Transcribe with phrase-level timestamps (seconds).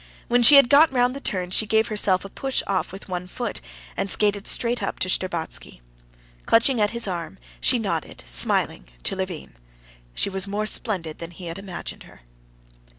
[0.29, 3.27] When she had got round the turn, she gave herself a push off with one
[3.27, 3.61] foot,
[3.95, 5.79] and skated straight up to Shtcherbatsky.
[6.47, 9.53] Clutching at his arm, she nodded smiling to Levin.
[10.15, 12.21] She was more splendid than he had imagined her.